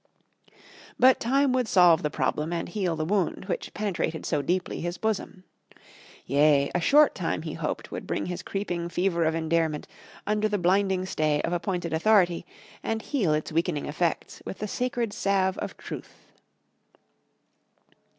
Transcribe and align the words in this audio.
But 0.97 1.19
time 1.19 1.53
would 1.53 1.67
solve 1.67 2.01
the 2.01 2.09
problem 2.09 2.51
and 2.51 2.67
heal 2.67 2.95
the 2.95 3.05
wound 3.05 3.45
which 3.45 3.71
penetrated 3.75 4.25
so 4.25 4.41
deeply 4.41 4.81
his 4.81 4.97
bosom. 4.97 5.43
Yea, 6.25 6.71
a 6.73 6.81
short 6.81 7.13
time 7.13 7.43
he 7.43 7.53
hoped 7.53 7.91
would 7.91 8.07
bring 8.07 8.25
his 8.25 8.41
creeping 8.41 8.89
fever 8.89 9.25
of 9.25 9.35
endearment 9.35 9.87
under 10.25 10.47
the 10.49 10.57
binding 10.57 11.05
stay 11.05 11.39
of 11.43 11.53
appointed 11.53 11.93
authority, 11.93 12.47
and 12.81 13.03
heal 13.03 13.31
its 13.31 13.51
weakening 13.51 13.85
effects 13.85 14.41
with 14.43 14.57
the 14.57 14.67
sacred 14.67 15.13
salve 15.13 15.55
of 15.59 15.77
truth. 15.77 16.31